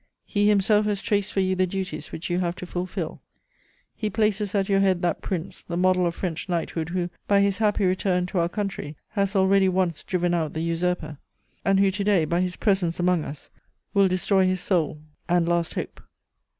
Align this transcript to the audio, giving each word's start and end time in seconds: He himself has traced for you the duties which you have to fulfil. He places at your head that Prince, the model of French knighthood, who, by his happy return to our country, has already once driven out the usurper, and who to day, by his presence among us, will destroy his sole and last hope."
He 0.25 0.49
himself 0.49 0.87
has 0.87 0.99
traced 0.99 1.31
for 1.31 1.41
you 1.41 1.55
the 1.55 1.67
duties 1.67 2.11
which 2.11 2.27
you 2.27 2.39
have 2.39 2.55
to 2.55 2.65
fulfil. 2.65 3.21
He 3.95 4.09
places 4.09 4.55
at 4.55 4.67
your 4.67 4.79
head 4.79 5.03
that 5.03 5.21
Prince, 5.21 5.61
the 5.61 5.77
model 5.77 6.07
of 6.07 6.15
French 6.15 6.49
knighthood, 6.49 6.89
who, 6.89 7.11
by 7.27 7.41
his 7.41 7.59
happy 7.59 7.85
return 7.85 8.25
to 8.25 8.39
our 8.39 8.49
country, 8.49 8.95
has 9.09 9.35
already 9.35 9.69
once 9.69 10.01
driven 10.01 10.33
out 10.33 10.53
the 10.55 10.61
usurper, 10.63 11.19
and 11.63 11.79
who 11.79 11.91
to 11.91 12.03
day, 12.03 12.25
by 12.25 12.41
his 12.41 12.55
presence 12.55 12.99
among 12.99 13.23
us, 13.23 13.51
will 13.93 14.07
destroy 14.07 14.47
his 14.47 14.59
sole 14.59 14.99
and 15.29 15.47
last 15.47 15.75
hope." 15.75 16.01